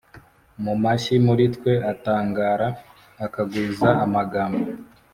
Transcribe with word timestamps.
Mu 0.63 0.73
mashyi 0.83 1.15
muri 1.25 1.43
twe 1.55 1.73
atangara 1.91 2.67
akagwiza 3.25 3.89
amagambo 4.05 4.63